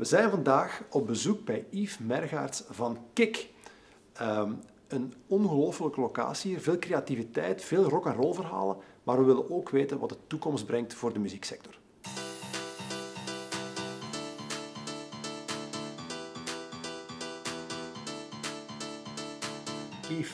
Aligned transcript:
We 0.00 0.06
zijn 0.06 0.30
vandaag 0.30 0.82
op 0.90 1.06
bezoek 1.06 1.44
bij 1.44 1.66
Yves 1.70 1.98
Mergaerts 1.98 2.62
van 2.68 2.98
Kik. 3.12 3.48
Ehm, 4.12 4.52
een 4.88 5.14
ongelofelijke 5.26 6.00
locatie 6.00 6.50
hier, 6.50 6.60
veel 6.60 6.78
creativiteit, 6.78 7.64
veel 7.64 7.84
rock 7.84 8.06
and 8.06 8.16
roll 8.16 8.34
verhalen, 8.34 8.76
maar 9.02 9.18
we 9.18 9.24
willen 9.24 9.50
ook 9.50 9.70
weten 9.70 9.98
wat 9.98 10.08
de 10.08 10.16
toekomst 10.26 10.66
brengt 10.66 10.94
voor 10.94 11.12
de 11.12 11.18
muzieksector. 11.18 11.78
Yves, 20.08 20.32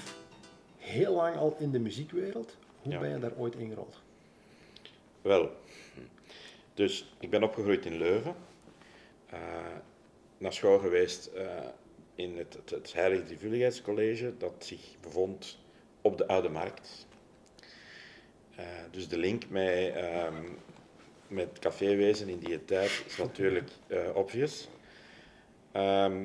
heel 0.78 1.14
lang 1.14 1.36
al 1.36 1.56
in 1.58 1.70
de 1.70 1.78
muziekwereld. 1.78 2.56
Hoe 2.82 2.92
Ja. 2.92 2.98
ben 3.00 3.10
je 3.10 3.18
daar 3.18 3.36
ooit 3.36 3.54
ingerold? 3.54 4.00
Wel, 5.22 5.50
dus 6.74 7.14
ik 7.20 7.30
ben 7.30 7.42
opgegroeid 7.42 7.86
in 7.86 7.96
Leuven. 7.96 8.34
Eh, 9.36 9.76
naar 10.38 10.52
school 10.52 10.78
geweest 10.78 11.26
eh, 11.26 11.46
in 12.14 12.36
het, 12.38 12.54
het, 12.54 12.70
het 12.70 12.92
Heilige 12.92 14.36
dat 14.38 14.52
zich 14.58 14.80
bevond 15.00 15.58
op 16.00 16.18
de 16.18 16.26
Oude 16.26 16.48
Markt. 16.48 17.06
Eh, 18.56 18.64
dus 18.90 19.08
de 19.08 19.18
link 19.18 19.48
met, 19.48 19.94
ehm, 19.94 20.44
met 21.28 21.58
caféwezen 21.58 22.28
in 22.28 22.38
die 22.38 22.64
tijd 22.64 23.04
is 23.06 23.16
natuurlijk 23.16 23.70
obvious. 24.14 24.68
Ehm, 25.72 26.24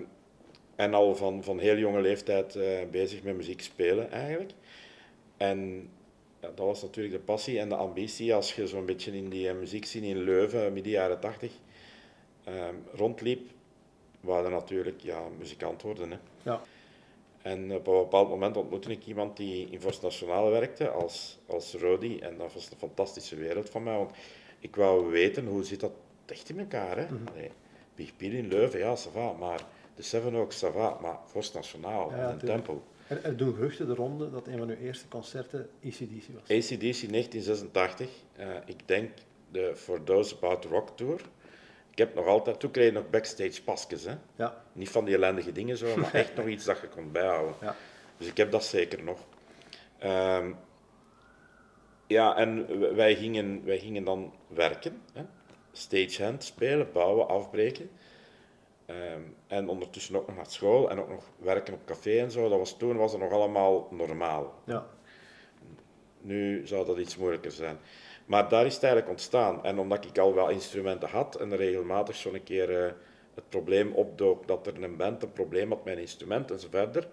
en 0.76 0.94
al 0.94 1.16
van, 1.16 1.44
van 1.44 1.60
heel 1.60 1.78
jonge 1.78 2.02
leeftijd 2.02 2.58
bezig 2.92 3.24
met 3.24 3.36
muziek 3.36 3.62
spelen 3.62 4.12
eigenlijk. 4.12 4.52
En 5.38 5.90
ja, 6.42 6.48
dat 6.56 6.66
was 6.66 6.82
natuurlijk 6.82 7.16
de 7.16 7.20
passie 7.20 7.60
en 7.60 7.70
de 7.70 7.76
ambitie 7.76 8.34
als 8.34 8.56
je 8.56 8.68
zo'n 8.68 8.86
beetje 8.86 9.12
in 9.12 9.30
die 9.30 9.50
eh, 9.50 9.56
muziekscene 9.56 10.08
in 10.08 10.24
Leuven, 10.24 10.74
midden 10.74 10.92
jaren 10.92 11.20
80, 11.20 11.52
ehm, 12.44 12.76
rondliep, 12.94 13.50
wou 14.20 14.44
je 14.44 14.50
natuurlijk 14.50 15.02
ja, 15.02 15.22
muzikant 15.38 15.82
worden. 15.82 16.12
Hè. 16.12 16.18
Ja. 16.44 16.62
En 17.42 17.64
op 17.76 17.88
een 17.88 17.94
bepaald 17.94 18.30
moment 18.30 18.58
ontmoette 18.58 18.92
ik 18.92 19.06
iemand 19.06 19.38
die 19.38 19.68
in 19.70 19.82
Vorst 19.82 20.02
Nationale 20.02 20.50
werkte 20.50 20.90
als, 20.90 21.40
als 21.46 21.74
Rodi. 21.74 22.20
En 22.20 22.38
dat 22.38 22.54
was 22.54 22.72
een 22.72 22.78
fantastische 22.78 23.36
wereld 23.36 23.70
van 23.70 23.84
mij, 23.84 23.98
want 23.98 24.12
ik 24.60 24.76
wou 24.76 25.12
weten 25.12 25.46
hoe 25.46 25.64
zit 25.64 25.80
dat 25.80 25.92
echt 26.26 26.50
in 26.50 26.60
elkaar. 26.60 26.98
Hè? 26.98 27.08
Allee, 27.32 27.52
Big 27.96 28.18
Bill 28.18 28.34
in 28.36 28.48
Leuven, 28.48 28.80
ja, 28.80 28.96
ça 28.98 29.12
va, 29.14 29.32
maar 29.32 29.66
de 29.96 30.02
Seven 30.02 30.36
Oaks, 30.36 30.64
ça 30.66 30.72
va, 30.74 30.98
maar 31.02 31.20
Vorst 31.26 31.54
Nationaal, 31.54 32.10
Ja, 32.10 32.16
en 32.18 32.38
tuurlijk. 32.38 32.46
tempel. 32.46 32.84
Er, 33.08 33.24
er 33.24 33.38
doen 33.38 33.54
geruchten 33.54 33.88
de 33.88 33.96
ronde 33.96 34.32
dat 34.32 34.48
een 34.48 34.58
van 34.58 34.70
uw 34.70 34.76
eerste 34.76 35.08
concerten 35.08 35.70
ECDC 35.82 36.24
was. 36.34 36.42
ACDC 36.44 37.10
1986. 37.10 38.10
eh, 38.36 38.48
ik 38.66 38.88
denk 38.88 39.10
de 39.52 39.72
For 39.76 40.04
Those 40.04 40.36
About 40.36 40.66
Rock 40.66 40.90
Tour. 40.98 41.22
Ik 41.92 41.98
heb 41.98 42.16
nog 42.16 42.26
altijd, 42.26 42.60
toen 42.60 42.72
kreeg 42.72 42.86
je 42.86 42.92
nog 42.92 43.10
backstage 43.10 43.64
pasjes. 43.64 44.04
Hè? 44.04 44.16
Ja, 44.36 44.64
Niet 44.74 44.90
van 44.90 45.06
die 45.06 45.16
ellendige 45.16 45.52
dingen 45.52 45.78
zo, 45.78 45.98
maar 45.98 46.14
echt 46.14 46.36
nog 46.36 46.46
iets 46.48 46.66
dat 46.66 46.80
je 46.82 46.88
kon 46.88 47.12
bijhouden. 47.12 47.56
ja. 47.62 47.76
Dus 48.18 48.28
ik 48.28 48.38
heb 48.38 48.52
dat 48.52 48.64
zeker 48.66 49.04
nog. 49.04 49.20
Ehm, 49.98 50.52
ja, 52.08 52.36
en 52.38 52.68
wij 52.96 53.16
gingen, 53.16 53.66
wij 53.66 53.80
gingen 53.80 54.04
dan 54.04 54.34
werken. 54.48 55.02
Hè? 55.14 55.22
Stagehand 55.72 56.44
spelen, 56.44 56.92
bouwen, 56.92 57.28
afbreken. 57.28 57.90
Ehm, 58.86 59.22
en 59.48 59.68
ondertussen 59.70 60.16
ook 60.16 60.28
nog 60.28 60.36
naar 60.36 60.46
school 60.50 60.90
en 60.90 61.00
ook 61.00 61.10
nog 61.10 61.24
werken 61.38 61.74
op 61.74 61.86
café 61.86 62.20
en 62.20 62.32
zo. 62.32 62.50
Dat 62.50 62.58
was, 62.58 62.78
toen 62.78 62.98
was 62.98 63.12
het 63.12 63.22
nog 63.22 63.32
allemaal 63.32 63.88
normaal. 63.92 64.62
ja. 64.66 64.86
Nu 66.24 66.68
zou 66.68 66.86
dat 66.86 66.98
iets 66.98 67.18
moeilijker 67.18 67.52
zijn. 67.52 67.78
Maar 68.26 68.50
daar 68.50 68.66
is 68.66 68.74
het 68.74 68.84
eigenlijk 68.84 69.12
ontstaan. 69.14 69.64
En 69.64 69.80
omdat 69.80 70.06
ik 70.06 70.18
al 70.18 70.34
wel 70.34 70.50
instrumenten 70.50 71.10
had 71.10 71.36
en 71.36 71.56
regelmatig 71.56 72.16
zo'n 72.16 72.44
keer 72.44 72.86
eh, 72.86 72.92
het 73.34 73.50
probleem 73.50 73.92
opdook 73.94 74.48
dat 74.48 74.68
er 74.68 74.84
een 74.84 74.98
band 74.98 75.24
een 75.24 75.32
probleem 75.32 75.70
had 75.70 75.84
met 75.84 75.94
een 75.94 76.02
instrument 76.02 76.52
en 76.52 76.60
zo 76.60 76.68
verder, 76.70 77.08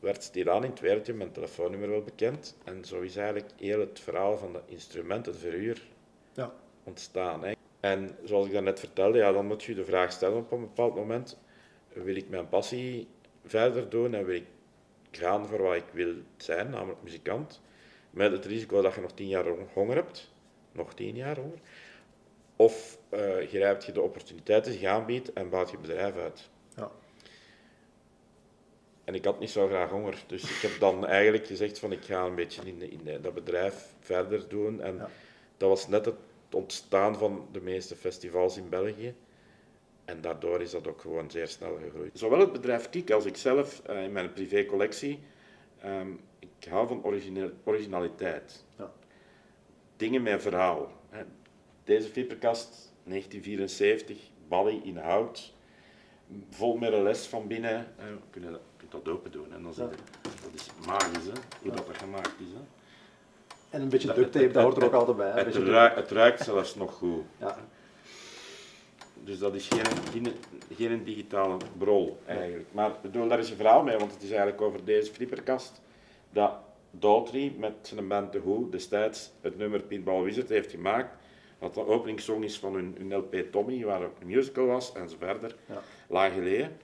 werd 0.00 0.22
stilaan 0.22 0.64
in 0.64 0.70
het 0.70 0.80
wereldje 0.80 1.14
mijn 1.14 1.32
telefoonnummer 1.32 1.90
wel 1.90 2.02
bekend. 2.02 2.56
En 2.64 2.84
zo 2.84 3.00
is 3.00 3.16
eigenlijk 3.16 3.50
heel 3.56 3.80
het 3.80 4.00
verhaal 4.00 4.38
van 4.38 4.52
de 4.52 4.60
instrumenten, 4.66 5.32
het 5.32 5.40
verhuur, 5.40 5.82
ja. 6.32 6.52
ontstaan. 6.84 7.44
Hè. 7.44 7.52
En 7.80 8.16
zoals 8.24 8.46
ik 8.46 8.52
daarnet 8.52 8.80
vertelde, 8.80 9.18
ja, 9.18 9.32
dan 9.32 9.46
moet 9.46 9.62
je 9.62 9.74
de 9.74 9.84
vraag 9.84 10.12
stellen 10.12 10.38
op 10.38 10.52
een 10.52 10.60
bepaald 10.60 10.94
moment, 10.94 11.38
wil 11.92 12.16
ik 12.16 12.28
mijn 12.28 12.48
passie 12.48 13.08
verder 13.44 13.88
doen 13.88 14.14
en 14.14 14.24
wil 14.24 14.34
ik 14.34 14.46
gaan 15.10 15.46
voor 15.46 15.62
wat 15.62 15.74
ik 15.74 15.84
wil 15.92 16.14
zijn, 16.36 16.70
namelijk 16.70 17.02
muzikant, 17.02 17.60
met 18.12 18.32
het 18.32 18.44
risico 18.44 18.82
dat 18.82 18.94
je 18.94 19.00
nog 19.00 19.12
tien 19.12 19.28
jaar 19.28 19.44
honger 19.72 19.94
hebt, 19.94 20.30
nog 20.72 20.94
tien 20.94 21.14
jaar 21.16 21.36
honger, 21.36 21.58
of 22.56 22.98
eh 23.08 23.48
grijpt 23.48 23.84
je 23.84 23.92
de 23.92 24.00
opportuniteiten 24.02 24.70
die 24.70 24.80
zich 24.80 24.88
aanbiedt 24.88 25.32
en 25.32 25.48
bouwt 25.48 25.70
je 25.70 25.78
bedrijf 25.78 26.16
uit. 26.16 26.48
ja. 26.76 26.90
En 29.04 29.14
ik 29.14 29.24
had 29.24 29.40
niet 29.40 29.50
zo 29.50 29.66
graag 29.66 29.90
honger, 29.90 30.24
dus 30.26 30.42
ik 30.42 30.70
heb 30.70 30.80
dan 30.80 31.06
eigenlijk 31.06 31.46
gezegd 31.46 31.78
van 31.78 31.92
ik 31.92 32.04
ga 32.04 32.24
een 32.24 32.34
beetje 32.34 32.62
in, 32.64 32.78
de- 32.78 32.88
in 32.90 33.00
de- 33.04 33.20
dat 33.20 33.34
bedrijf 33.34 33.94
verder 34.00 34.48
doen. 34.48 34.80
En 34.80 34.96
Ja. 34.96 35.08
dat 35.56 35.68
was 35.68 35.88
net 35.88 36.04
het 36.04 36.14
ontstaan 36.50 37.16
van 37.18 37.48
de 37.52 37.60
meeste 37.60 37.96
festivals 37.96 38.56
in 38.56 38.68
België. 38.68 39.14
En 40.04 40.20
daardoor 40.20 40.60
is 40.60 40.70
dat 40.70 40.86
ook 40.86 41.00
gewoon 41.00 41.30
zeer 41.30 41.48
snel 41.48 41.78
gegroeid. 41.84 42.18
Zowel 42.18 42.38
het 42.38 42.52
bedrijf 42.52 42.90
Kik 42.90 43.10
als 43.10 43.24
ik 43.24 43.36
zelf 43.36 43.82
eh, 43.86 44.02
in 44.02 44.12
mijn 44.12 44.32
privécollectie, 44.32 45.18
ehm 45.80 46.10
ik 46.64 46.68
hou 46.68 46.88
van 46.88 47.04
originaliteit. 47.64 48.64
Ja. 48.78 48.92
Dingen 49.96 50.22
met 50.22 50.42
verhaal. 50.42 50.92
Deze 51.84 52.08
flipperkast, 52.08 52.92
1974, 53.04 54.18
Bali 54.48 54.80
in 54.84 54.96
hout, 54.96 55.52
vol 56.50 56.76
met 56.76 56.92
een 56.92 57.02
les 57.02 57.26
van 57.26 57.46
binnen. 57.46 57.86
Eh, 57.98 58.06
je 58.06 58.16
kunt 58.30 58.44
dat, 58.44 58.54
je 58.54 58.76
kunt 58.76 58.92
dat 58.92 59.08
open 59.08 59.30
doen 59.30 59.52
en 59.52 59.62
dan 59.62 59.72
je, 59.74 59.88
dat 60.22 60.54
is 60.54 60.68
magisch 60.86 61.24
hè, 61.24 61.32
hoe 61.62 61.72
dat, 61.72 61.86
dat 61.86 61.96
gemaakt 61.96 62.34
is. 62.38 62.52
Hè. 62.52 62.60
En 63.70 63.82
een 63.82 63.88
beetje 63.88 64.14
duct 64.14 64.32
tape, 64.32 64.50
dat 64.50 64.62
hoort 64.62 64.76
er 64.76 64.84
ook 64.84 64.92
altijd 64.92 65.16
bij. 65.16 65.30
Het, 65.30 65.54
ruikt, 65.54 65.96
het 65.96 66.10
ruikt 66.10 66.44
zelfs 66.44 66.74
nog 66.74 66.94
goed. 66.94 67.24
Ja. 67.38 67.56
Dus 69.24 69.38
dat 69.38 69.54
is 69.54 69.68
geen, 69.68 69.84
geen, 70.12 70.34
geen 70.76 71.04
digitale 71.04 71.56
brol 71.78 72.20
eigenlijk. 72.26 72.68
Maar 72.72 72.92
bedoel, 73.02 73.28
daar 73.28 73.38
is 73.38 73.50
een 73.50 73.56
verhaal 73.56 73.82
mee, 73.82 73.96
want 73.96 74.12
het 74.12 74.22
is 74.22 74.30
eigenlijk 74.30 74.60
over 74.60 74.84
deze 74.84 75.12
flipperkast 75.12 75.80
dat 76.32 76.52
Daughtry 76.90 77.54
met 77.58 77.72
zijn 77.82 78.08
band 78.08 78.32
The 78.32 78.42
Who 78.42 78.68
destijds 78.70 79.30
het 79.40 79.56
nummer 79.58 79.82
Pinball 79.82 80.22
Wizard 80.22 80.48
heeft 80.48 80.70
gemaakt. 80.70 81.16
Dat 81.58 81.74
de 81.74 81.86
openingssong 81.86 82.44
is 82.44 82.58
van 82.58 82.74
hun, 82.74 82.94
hun 82.98 83.14
LP 83.14 83.34
Tommy, 83.50 83.84
waar 83.84 84.02
ook 84.02 84.20
een 84.20 84.26
musical 84.26 84.66
was 84.66 84.92
en 84.92 85.08
zo 85.08 85.16
verder. 85.18 85.56
Ja. 85.66 85.82
Lang 86.08 86.32
geleden. 86.32 86.76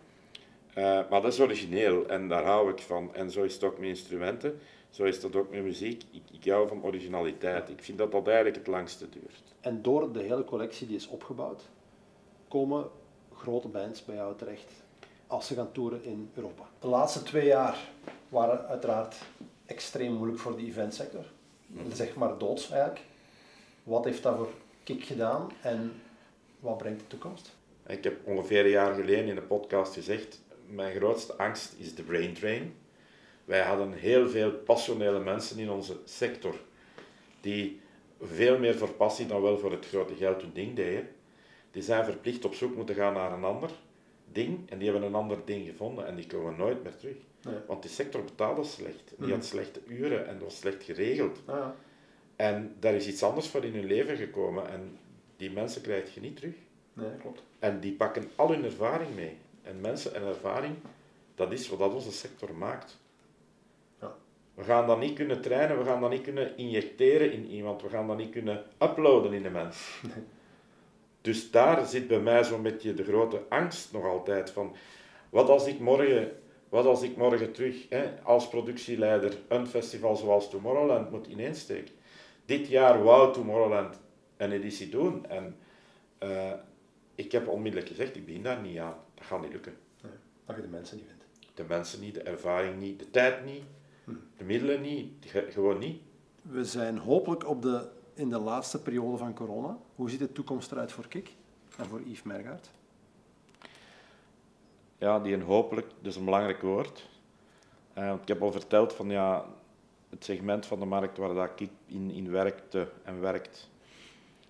Eh, 0.75 0.84
maar 0.84 1.22
dat 1.22 1.32
is 1.32 1.41
origineel 1.41 2.06
en 2.06 2.28
daar 2.28 2.44
hou 2.44 2.70
ik 2.70 2.78
van. 2.78 3.14
En 3.14 3.31
zo 3.31 3.42
is 3.42 3.54
het 3.54 3.64
ook 3.64 3.78
met 3.78 3.88
instrumenten, 3.88 4.59
zo 4.91 5.04
is 5.04 5.20
dat 5.20 5.36
ook 5.36 5.50
met 5.50 5.62
muziek. 5.62 6.03
Ik, 6.10 6.22
ik 6.41 6.50
hou 6.50 6.69
van 6.69 6.84
originaliteit. 6.84 7.69
Ik 7.69 7.82
vind 7.82 7.98
dat 7.98 8.12
dat 8.12 8.26
eigenlijk 8.26 8.56
het 8.56 8.66
langste 8.66 9.09
duurt. 9.09 9.42
En 9.60 9.82
door 9.82 10.12
de 10.12 10.22
hele 10.22 10.44
collectie 10.44 10.86
die 10.86 10.97
is 10.97 11.09
opgebouwd, 11.09 11.69
komen 12.48 12.88
grote 13.34 13.69
bands 13.69 14.04
bij 14.04 14.15
jou 14.15 14.36
terecht 14.36 14.86
als 15.28 15.47
ze 15.47 15.55
gaan 15.55 15.72
toeren 15.72 16.05
in 16.05 16.31
Europa. 16.34 16.62
De 16.81 16.87
laatste 16.87 17.22
twee 17.22 17.47
jaar 17.47 17.78
waren 18.28 18.66
uiteraard 18.66 19.16
extreem 19.66 20.12
moeilijk 20.12 20.39
voor 20.39 20.56
de 20.56 20.66
eventsector. 20.66 21.25
Zeg 21.93 22.15
maar 22.15 22.39
doods 22.39 22.71
eigenlijk. 22.71 23.00
Wat 23.83 24.05
heeft 24.05 24.22
dat 24.22 24.37
voor 24.37 24.50
kick 24.84 25.05
gedaan 25.05 25.50
en 25.62 26.00
wat 26.61 26.78
brengt 26.78 27.00
de 27.00 27.06
toekomst? 27.06 27.56
Ik 27.87 28.05
heb 28.05 28.27
ongeveer 28.27 28.65
een 28.65 28.71
jaar 28.71 28.94
geleden 28.94 29.27
in 29.27 29.34
de 29.34 29.43
podcast 29.43 29.94
gezegd, 29.94 30.41
mijn 30.66 30.97
grootste 30.97 31.37
angst 31.37 31.75
is 31.78 31.95
de 31.95 32.03
brain 32.03 32.34
drain. 32.34 32.75
Wij 33.45 33.60
hadden 33.60 33.93
heel 33.93 34.28
veel 34.28 34.50
passionele 34.50 35.19
mensen 35.19 35.59
in 35.59 35.71
onze 35.71 35.97
sector, 36.05 36.55
die 37.41 37.81
veel 38.21 38.59
meer 38.59 38.75
voor 38.75 38.91
passie 38.91 39.27
dan 39.27 39.43
wel 39.43 39.59
voor 39.59 39.72
het 39.72 39.87
grote 39.87 40.15
geld 40.15 40.41
hun 40.41 40.53
ding 40.53 40.77
deden. 40.77 41.09
Die 41.71 41.83
zijn 41.83 42.05
verplicht 42.05 42.45
op 42.45 42.55
zoek 42.55 42.77
moeten 42.77 42.95
gaan 42.95 43.15
naar 43.15 43.33
een 43.33 43.45
ander 43.45 43.71
ding 44.33 44.71
en 44.71 44.78
die 44.78 44.91
hebben 44.91 45.09
een 45.09 45.15
ander 45.15 45.39
ding 45.45 45.66
gevonden 45.66 46.07
en 46.07 46.16
die 46.16 46.27
komen 46.27 46.57
nooit 46.57 46.83
meer 46.83 46.97
terug. 46.97 47.16
Nee. 47.42 47.54
Want 47.66 47.83
die 47.83 47.91
sector 47.91 48.25
betaalde 48.25 48.65
slecht, 48.65 49.09
die 49.16 49.27
Mhm. 49.27 49.30
had 49.34 49.45
slechte 49.45 49.80
uren 49.86 50.27
en 50.27 50.34
dat 50.34 50.42
was 50.42 50.57
slecht 50.59 50.83
geregeld. 50.83 51.39
Ah, 51.47 51.57
ja. 51.57 51.75
En 52.36 52.75
daar 52.80 52.95
is 52.95 53.07
iets 53.07 53.22
anders 53.22 53.48
voor 53.48 53.65
in 53.65 53.75
hun 53.75 53.84
leven 53.86 54.16
gekomen 54.16 54.69
en 54.71 54.98
die 55.36 55.51
mensen 55.51 55.83
krijg 55.83 56.15
je 56.15 56.21
niet 56.21 56.36
terug. 56.36 56.54
Nee, 56.92 57.10
klopt. 57.21 57.42
En 57.59 57.80
die 57.80 57.92
pakken 57.92 58.30
al 58.36 58.48
hun 58.51 58.65
ervaring 58.65 59.15
mee. 59.15 59.36
En 59.63 59.80
mensen 59.80 60.15
en 60.15 60.22
ervaring, 60.22 60.75
dat 61.34 61.53
is 61.53 61.69
wat 61.69 61.78
dat 61.78 61.95
onze 61.95 62.13
sector 62.13 62.54
maakt. 62.54 62.98
Ja. 64.01 64.15
We 64.54 64.63
gaan 64.65 64.86
dat 64.86 64.98
niet 65.01 65.15
kunnen 65.15 65.41
trainen, 65.41 65.78
we 65.78 65.84
gaan 65.84 66.01
dat 66.01 66.10
niet 66.10 66.22
kunnen 66.22 66.57
injecteren 66.57 67.33
in 67.33 67.47
iemand, 67.47 67.83
we 67.83 67.89
gaan 67.89 68.07
dat 68.07 68.16
niet 68.16 68.30
kunnen 68.30 68.65
uploaden 68.83 69.33
in 69.33 69.42
de 69.42 69.51
mens. 69.51 70.01
Dus 71.20 71.50
daar 71.50 71.86
zit 71.86 72.09
bij 72.09 72.20
mij 72.20 72.44
zo'n 72.44 72.62
beetje 72.62 72.94
de 72.94 73.04
grote 73.04 73.42
angst 73.48 73.92
nog 73.92 74.04
altijd 74.04 74.50
van, 74.50 74.76
wat 75.30 75.48
als 75.48 75.66
ik 75.66 75.78
morgen, 75.78 76.32
wat 76.68 76.84
als 76.84 77.03
ik 77.03 77.16
morgen 77.16 77.53
terug 77.53 77.88
hè, 77.88 78.22
als 78.22 78.48
productieleider 78.48 79.38
een 79.48 79.66
festival 79.66 80.16
zoals 80.16 80.50
Tomorrowland 80.50 81.10
moet 81.10 81.26
ineensteken. 81.26 81.94
Dit 82.44 82.68
jaar 82.68 83.03
wou 83.03 83.32
Tomorrowland 83.32 84.00
een 84.36 84.53
editie 84.53 84.88
doen 84.88 85.26
en 85.26 85.56
eh, 86.18 86.53
ik 87.15 87.32
heb 87.32 87.48
onmiddellijk 87.48 87.91
gezegd, 87.91 88.16
ik 88.16 88.24
begin 88.24 88.42
daar 88.42 88.60
niet 88.60 88.78
aan. 88.78 88.97
Dat 89.15 89.26
gaat 89.26 89.41
niet 89.41 89.53
lukken. 89.53 89.76
Nee, 90.03 90.12
dat 90.47 90.56
je 90.56 90.62
de 90.62 90.68
mensen 90.68 90.97
niet 90.97 91.06
vindt. 91.06 91.24
De 91.54 91.65
mensen 91.68 92.00
niet, 92.00 92.15
de 92.15 92.22
ervaring 92.22 92.80
niet, 92.80 92.98
de 92.98 93.10
tijd 93.10 93.44
niet, 93.44 93.62
hm. 94.04 94.10
de 94.36 94.44
middelen 94.44 94.80
niet, 94.80 95.32
gewoon 95.48 95.78
niet. 95.78 96.00
We 96.42 96.65
zijn 96.65 96.98
hopelijk 96.98 97.48
op 97.48 97.62
de, 97.62 97.88
in 98.18 98.30
de 98.30 98.38
laatste 98.38 98.82
periode 98.82 99.16
van 99.16 99.34
corona. 99.34 99.78
Hoe 99.94 100.10
ziet 100.10 100.18
de 100.18 100.32
toekomst 100.32 100.72
eruit 100.72 100.92
voor 100.92 101.09
Kik 101.09 101.34
en 101.76 101.86
voor 101.86 102.00
Yves 102.00 102.22
Mergaard? 102.22 102.70
Ja, 104.98 105.20
die 105.20 105.34
een 105.34 105.42
hopelijk, 105.42 105.86
is 106.03 106.16
een 106.16 106.24
belangrijk 106.24 106.62
woord. 106.62 107.09
Uh, 107.98 108.15
ik 108.22 108.28
heb 108.28 108.42
al 108.42 108.53
verteld 108.53 108.92
van 108.92 109.10
ja, 109.10 109.44
het 110.09 110.24
segment 110.24 110.66
van 110.66 110.78
de 110.78 110.84
markt 110.84 111.18
waar 111.18 111.34
dat 111.34 111.54
Kik 111.54 111.70
in, 111.86 112.10
in 112.10 112.30
werkte 112.30 112.88
en 113.04 113.20
werkt, 113.20 113.70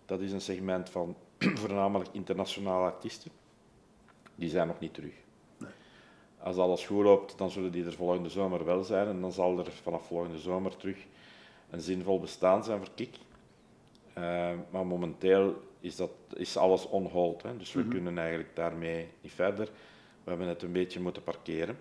dat 0.06 0.20
is 0.20 0.32
een 0.32 0.40
segment 0.40 0.90
van 0.90 1.16
voornamelijk 1.62 2.10
internationale 2.12 2.84
artiesten. 2.84 3.30
Die 4.34 4.48
zijn 4.50 4.66
nog 4.66 4.78
niet 4.78 4.94
terug. 4.94 5.14
Nee. 5.56 5.70
Als 6.38 6.56
alles 6.56 6.86
goed 6.86 7.04
loopt, 7.04 7.38
dan 7.38 7.50
zullen 7.50 7.72
die 7.72 7.84
er 7.84 7.92
volgende 7.92 8.28
zomer 8.28 8.64
wel 8.64 8.84
zijn 8.84 9.06
en 9.06 9.20
dan 9.20 9.32
zal 9.32 9.58
er 9.58 9.70
vanaf 9.82 10.06
volgende 10.06 10.38
zomer 10.38 10.76
terug 10.76 11.06
een 11.70 11.80
zinvol 11.80 12.20
bestaan 12.20 12.64
zijn 12.64 12.78
voor 12.78 12.94
Kik. 12.94 13.16
Uh, 14.18 14.50
maar 14.70 14.86
momenteel 14.86 15.62
is, 15.80 15.96
dat, 15.96 16.10
is 16.34 16.56
alles 16.56 16.88
on 16.88 17.06
hold, 17.06 17.42
hè. 17.42 17.56
dus 17.56 17.72
we 17.72 17.80
mhm. 17.80 17.90
kunnen 17.90 18.18
eigenlijk 18.18 18.56
daarmee 18.56 19.08
niet 19.20 19.32
verder. 19.32 19.64
We 20.24 20.30
hebben 20.30 20.48
het 20.48 20.62
een 20.62 20.72
beetje 20.72 21.00
moeten 21.00 21.22
parkeren. 21.22 21.76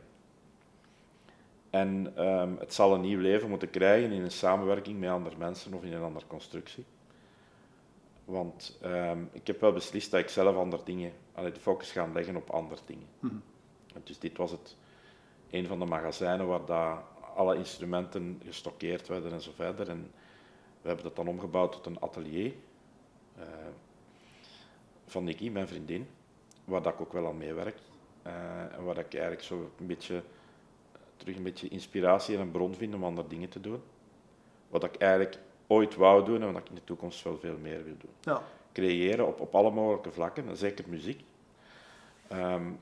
En 1.69 2.13
um, 2.25 2.57
het 2.59 2.73
zal 2.73 2.93
een 2.93 3.01
nieuw 3.01 3.19
leven 3.19 3.49
moeten 3.49 3.69
krijgen 3.69 4.11
in 4.11 4.21
een 4.21 4.31
samenwerking 4.31 4.99
met 4.99 5.09
andere 5.09 5.37
mensen 5.37 5.73
of 5.73 5.83
in 5.83 5.93
een 5.93 6.01
andere 6.01 6.27
constructie. 6.27 6.85
Want 8.25 8.79
um, 8.85 9.29
ik 9.31 9.47
heb 9.47 9.61
wel 9.61 9.73
beslist 9.73 10.11
dat 10.11 10.19
ik 10.19 10.29
zelf 10.29 10.55
andere 10.55 10.83
dingen, 10.83 11.11
allee, 11.33 11.51
de 11.51 11.59
focus 11.59 11.91
ga 11.91 12.07
leggen 12.13 12.35
op 12.35 12.49
andere 12.49 12.81
dingen. 12.85 13.07
Mm 13.19 13.41
Dus 14.03 14.19
dit 14.19 14.37
was 14.37 14.51
het, 14.51 14.75
een 15.49 15.67
van 15.67 15.79
de 15.79 15.85
magazijnen 15.85 16.47
waar 16.47 16.65
daar 16.65 17.03
alle 17.35 17.55
instrumenten 17.55 18.41
gestockeerd 18.45 19.07
werden 19.07 19.31
en 19.31 19.41
zo 19.41 19.51
verder. 19.55 19.89
En 19.89 20.11
we 20.87 20.93
hebben 20.93 21.15
dat 21.15 21.25
dan 21.25 21.33
omgebouwd 21.33 21.71
tot 21.71 21.85
een 21.85 22.01
atelier 22.01 22.53
uh, 23.39 23.43
van 25.05 25.23
Nicky, 25.23 25.49
mijn 25.49 25.67
vriendin, 25.67 26.07
waar 26.65 26.81
dat 26.81 26.93
ik 26.93 27.01
ook 27.01 27.13
wel 27.13 27.27
aan 27.27 27.37
meewerk. 27.37 27.77
Uh, 28.27 28.33
en 28.75 28.83
waar 28.83 28.97
ik 28.97 29.13
eigenlijk 29.13 29.43
zo 29.43 29.71
een 29.79 29.87
beetje, 29.87 30.23
terug 31.17 31.35
een 31.35 31.43
beetje 31.43 31.67
inspiratie 31.67 32.35
en 32.35 32.41
een 32.41 32.51
bron 32.51 32.75
vind 32.75 32.93
om 32.93 33.03
andere 33.03 33.27
dingen 33.27 33.49
te 33.49 33.61
doen. 33.61 33.81
Wat 34.69 34.83
ik 34.83 34.95
eigenlijk 34.95 35.37
ooit 35.67 35.95
wou 35.95 36.25
doen 36.25 36.41
en 36.41 36.53
wat 36.53 36.61
ik 36.61 36.69
in 36.69 36.75
de 36.75 36.83
toekomst 36.83 37.23
wel 37.23 37.37
veel 37.37 37.57
meer 37.57 37.83
wil 37.83 37.97
doen. 37.97 38.13
Ja. 38.21 38.41
Creëren 38.71 39.27
op, 39.27 39.39
op 39.39 39.55
alle 39.55 39.71
mogelijke 39.71 40.11
vlakken, 40.11 40.57
zeker 40.57 40.85
muziek. 40.89 41.23
Um, 42.31 42.79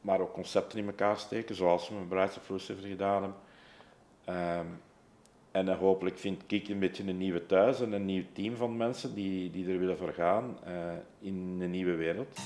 maar 0.00 0.20
ook 0.20 0.32
concepten 0.32 0.78
in 0.78 0.86
elkaar 0.86 1.18
steken, 1.18 1.54
zoals 1.54 1.88
we 1.88 1.94
met 1.94 2.08
Brights 2.08 2.36
of 2.36 2.64
gedaan 2.66 3.22
hebben. 3.22 4.58
Um, 4.58 4.80
en 5.54 5.68
hopelijk 5.68 6.18
vind 6.18 6.42
ik 6.46 6.68
een 6.68 6.78
beetje 6.78 7.04
een 7.08 7.18
nieuwe 7.18 7.46
thuis 7.46 7.80
en 7.80 7.92
een 7.92 8.04
nieuw 8.04 8.22
team 8.32 8.56
van 8.56 8.76
mensen 8.76 9.14
die, 9.14 9.50
die 9.50 9.68
er 9.68 9.78
willen 9.78 9.96
voor 9.96 10.12
gaan 10.12 10.58
uh, 10.66 10.92
in 11.20 11.58
een 11.60 11.70
nieuwe 11.70 11.94
wereld. 11.94 12.38